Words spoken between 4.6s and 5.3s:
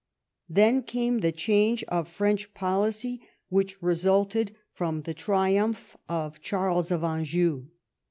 from the